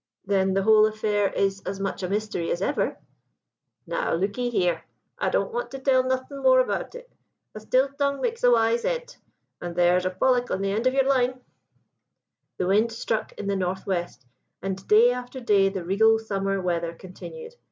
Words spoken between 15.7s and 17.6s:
regal summer weather continued.